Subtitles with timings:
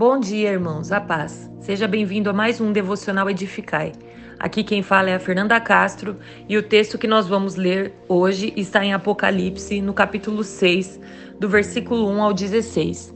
[0.00, 1.50] Bom dia, irmãos, a paz.
[1.60, 3.92] Seja bem-vindo a mais um Devocional Edificai.
[4.38, 6.16] Aqui quem fala é a Fernanda Castro
[6.48, 10.98] e o texto que nós vamos ler hoje está em Apocalipse, no capítulo 6,
[11.38, 13.14] do versículo 1 ao 16.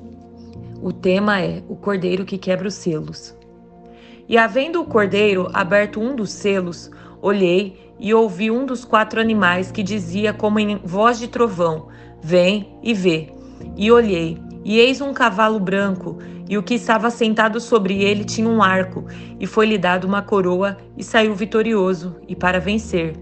[0.82, 3.34] O tema é O Cordeiro que quebra os selos.
[4.28, 6.90] E havendo o cordeiro aberto um dos selos,
[7.22, 11.88] olhei e ouvi um dos quatro animais que dizia como em voz de trovão:
[12.22, 13.32] Vem e vê.
[13.74, 16.18] E olhei, e eis um cavalo branco,
[16.48, 19.04] e o que estava sentado sobre ele tinha um arco,
[19.38, 23.14] e foi-lhe dado uma coroa, e saiu vitorioso, e para vencer.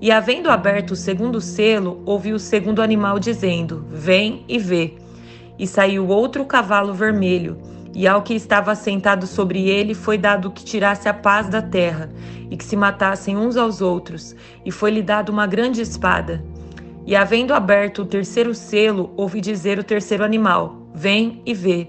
[0.00, 4.94] E havendo aberto o segundo selo, ouvi o segundo animal dizendo: Vem e vê.
[5.58, 7.58] E saiu outro cavalo vermelho,
[7.94, 12.10] e ao que estava sentado sobre ele foi dado que tirasse a paz da terra,
[12.50, 16.44] e que se matassem uns aos outros, e foi-lhe dado uma grande espada.
[17.06, 21.88] E havendo aberto o terceiro selo, ouvi dizer o terceiro animal: Vem e vê.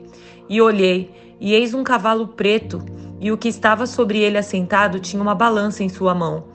[0.50, 2.84] E olhei, e eis um cavalo preto,
[3.20, 6.46] e o que estava sobre ele assentado tinha uma balança em sua mão.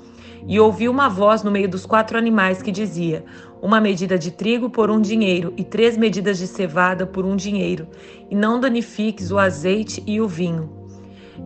[0.46, 3.24] E ouvi uma voz no meio dos quatro animais que dizia:
[3.62, 7.88] Uma medida de trigo por um dinheiro, e três medidas de cevada por um dinheiro,
[8.30, 10.70] e não danifiques o azeite e o vinho.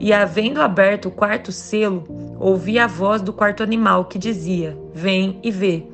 [0.00, 2.04] E havendo aberto o quarto selo,
[2.40, 5.93] ouvi a voz do quarto animal que dizia: Vem e vê.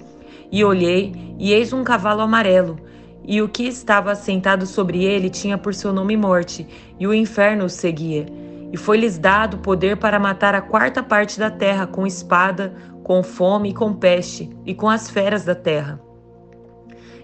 [0.53, 2.79] E olhei, e eis um cavalo amarelo,
[3.25, 6.67] e o que estava sentado sobre ele tinha por seu nome Morte,
[6.99, 8.27] e o inferno o seguia.
[8.73, 13.71] E foi-lhes dado poder para matar a quarta parte da terra com espada, com fome
[13.71, 16.01] e com peste, e com as feras da terra.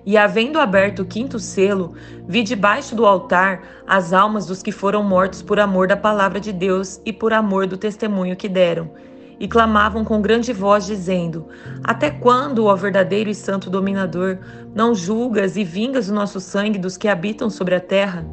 [0.04, 1.94] E havendo aberto o quinto selo,
[2.28, 6.52] vi debaixo do altar as almas dos que foram mortos por amor da palavra de
[6.52, 8.91] Deus e por amor do testemunho que deram
[9.39, 11.47] e clamavam com grande voz, dizendo:
[11.84, 14.39] Até quando, ó verdadeiro e santo dominador,
[14.75, 18.27] não julgas e vingas o nosso sangue dos que habitam sobre a terra?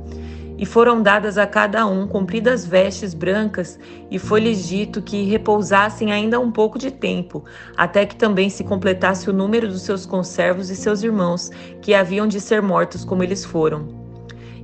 [0.58, 3.80] E foram dadas a cada um compridas vestes brancas,
[4.10, 7.44] e foi-lhes dito que repousassem ainda um pouco de tempo,
[7.76, 11.50] até que também se completasse o número dos seus conservos e seus irmãos,
[11.82, 14.04] que haviam de ser mortos como eles foram.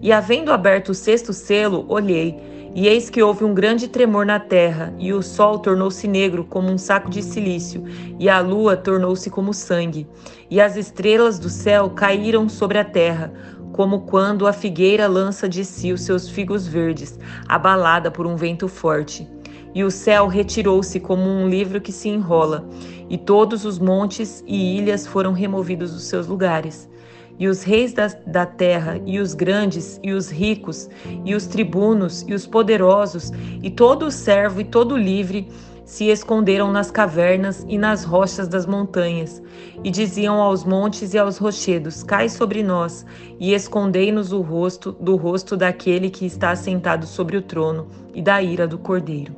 [0.02, 2.40] E havendo aberto o sexto selo, olhei,
[2.75, 6.69] e eis que houve um grande tremor na terra, e o sol tornou-se negro como
[6.69, 7.84] um saco de silício,
[8.19, 10.07] e a lua tornou-se como sangue,
[10.50, 13.34] e as estrelas do céu caíram sobre a terra,
[13.72, 18.68] como quando a figueira lança de si os seus figos verdes, abalada por um vento
[18.68, 19.28] forte.
[19.74, 22.68] E o céu retirou-se como um livro que se enrola,
[23.09, 26.90] e todos os montes e ilhas foram removidos dos seus lugares
[27.39, 30.89] e os reis da, da, terra, e os grandes, e os ricos,
[31.23, 33.31] e os tribunos, e os poderosos,
[33.63, 35.47] e todo o servo e todo o livre,
[35.85, 39.41] se esconderam nas cavernas e nas rochas das montanhas,
[39.83, 43.05] e diziam aos montes e aos rochedos: Cai sobre nós,
[43.39, 48.39] e escondei-nos o rosto do rosto daquele que está sentado sobre o trono e da
[48.39, 49.33] ira do Cordeiro.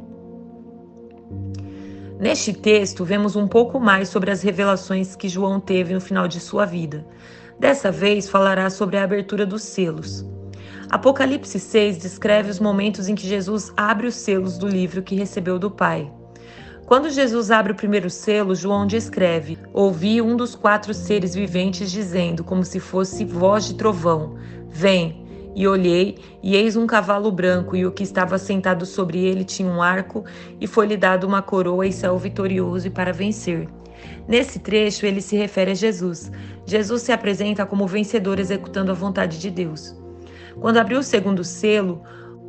[2.19, 6.39] Neste texto, vemos um pouco mais sobre as revelações que João teve no final de
[6.39, 7.05] sua vida.
[7.61, 10.25] Dessa vez falará sobre a abertura dos selos.
[10.89, 15.59] Apocalipse 6 descreve os momentos em que Jesus abre os selos do livro que recebeu
[15.59, 16.11] do Pai.
[16.87, 22.43] Quando Jesus abre o primeiro selo, João descreve: Ouvi um dos quatro seres viventes dizendo,
[22.43, 25.23] como se fosse voz de trovão: Vem.
[25.55, 29.69] E olhei, e eis um cavalo branco, e o que estava sentado sobre ele tinha
[29.69, 30.25] um arco,
[30.59, 33.67] e foi-lhe dado uma coroa e céu vitorioso e para vencer.
[34.27, 36.31] Nesse trecho, ele se refere a Jesus.
[36.65, 39.95] Jesus se apresenta como vencedor executando a vontade de Deus.
[40.59, 42.01] Quando abriu o segundo selo,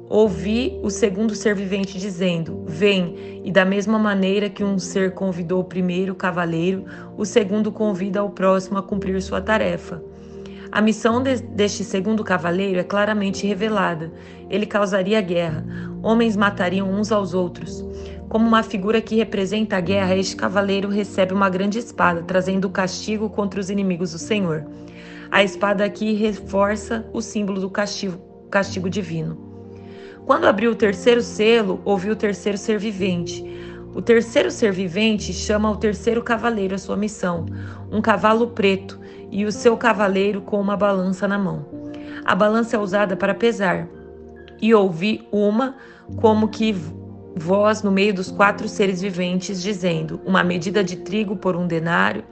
[0.08, 5.60] ouvi o segundo ser vivente dizendo: Vem, e da mesma maneira que um ser convidou
[5.60, 6.84] o primeiro cavaleiro,
[7.16, 10.02] o segundo convida o próximo a cumprir sua tarefa.
[10.70, 14.10] A missão de, deste segundo cavaleiro é claramente revelada.
[14.48, 15.64] Ele causaria guerra.
[16.02, 17.84] Homens matariam uns aos outros.
[18.32, 22.70] Como uma figura que representa a guerra, este cavaleiro recebe uma grande espada, trazendo o
[22.70, 24.65] castigo contra os inimigos do Senhor.
[25.31, 28.19] A espada aqui reforça o símbolo do castigo,
[28.50, 29.37] castigo divino.
[30.25, 33.44] Quando abriu o terceiro selo, ouviu o terceiro ser vivente.
[33.94, 37.44] O terceiro ser vivente chama o terceiro cavaleiro a sua missão,
[37.90, 38.99] um cavalo preto,
[39.31, 41.67] e o seu cavaleiro com uma balança na mão.
[42.25, 43.87] A balança é usada para pesar.
[44.58, 45.76] E ouvi uma
[46.17, 46.75] como que
[47.37, 52.25] voz no meio dos quatro seres viventes, dizendo: Uma medida de trigo por um denário,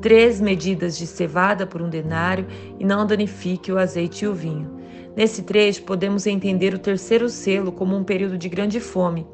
[0.00, 2.46] três medidas de cevada por um denário,
[2.78, 4.76] e não danifique o azeite e o vinho.
[5.16, 9.26] Nesse trecho, podemos entender o terceiro selo como um período de grande fome.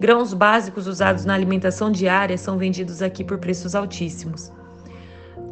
[0.00, 4.57] Grãos básicos usados na alimentação diária são vendidos aqui por preços altíssimos.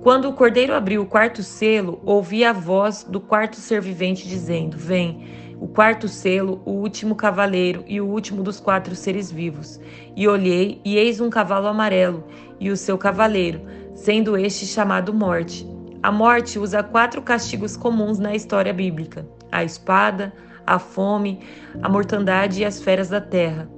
[0.06, 4.78] Quando o cordeiro abriu o quarto selo, ouvi a voz do quarto ser vivente dizendo:
[4.78, 5.56] Vem.
[5.60, 9.80] O quarto selo, o último cavaleiro e o último dos quatro seres vivos.
[10.14, 12.22] E olhei, e eis um cavalo amarelo,
[12.60, 13.62] e o seu cavaleiro,
[13.96, 15.66] sendo este chamado Morte.
[16.00, 20.32] A morte usa quatro castigos comuns na história bíblica: a espada,
[20.64, 21.40] a fome,
[21.82, 23.68] a mortandade e as feras da terra.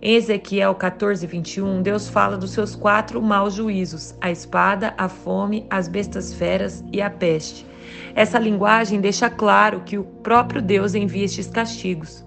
[0.00, 5.66] Em Ezequiel 14, 21, Deus fala dos seus quatro maus juízos: a espada, a fome,
[5.68, 7.66] as bestas feras e a peste.
[8.14, 12.24] Essa linguagem deixa claro que o próprio Deus envia estes castigos.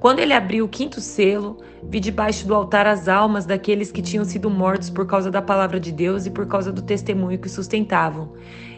[0.00, 4.24] Quando ele abriu o quinto selo, vi debaixo do altar as almas daqueles que tinham
[4.24, 8.32] sido mortos por causa da palavra de Deus e por causa do testemunho que sustentavam.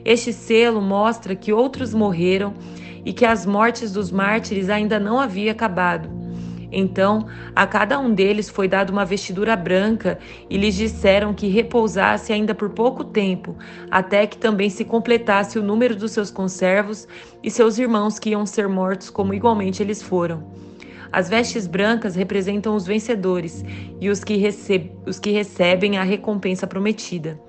[0.05, 2.55] Este selo mostra que outros morreram
[3.05, 6.26] e que as mortes dos mártires ainda não haviam acabado.
[6.71, 10.19] Então, a cada um deles foi dada uma vestidura branca
[10.51, 13.57] e lhes disseram que repousasse ainda por pouco tempo,
[13.91, 17.07] até que também se completasse o número dos seus conservos
[17.43, 20.45] e seus irmãos que iam ser mortos como igualmente eles foram.
[21.13, 23.65] As vestes brancas representam os vencedores
[24.01, 24.37] e os que,
[25.07, 27.41] os que recebem a recompensa prometida.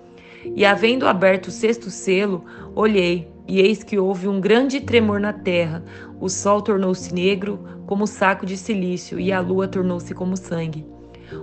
[0.57, 2.43] E havendo aberto o sexto selo,
[2.73, 5.83] olhei, e eis que houve um grande tremor na terra.
[6.19, 10.83] O sol tornou-se negro como saco de silício, e a lua tornou-se como sangue.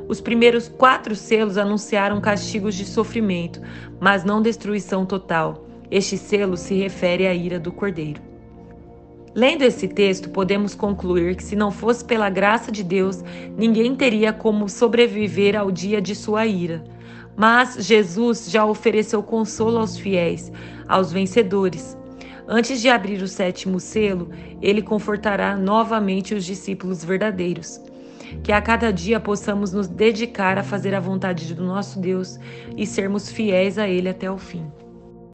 [0.08, 3.60] Os primeiros quatro selos anunciaram castigos de sofrimento,
[4.00, 5.64] mas não destruição total.
[5.92, 8.20] Este selo se refere à ira do cordeiro.
[9.32, 13.22] Lendo esse texto, podemos concluir que, se não fosse pela graça de Deus,
[13.56, 16.82] ninguém teria como sobreviver ao dia de sua ira.
[17.36, 20.52] Mas Jesus já ofereceu consolo aos fiéis,
[20.88, 21.96] aos vencedores.
[22.46, 27.80] Antes de abrir o sétimo selo, ele confortará novamente os discípulos verdadeiros.
[28.42, 32.38] Que a cada dia possamos nos dedicar a fazer a vontade do nosso Deus
[32.76, 34.66] e sermos fiéis a Ele até o fim.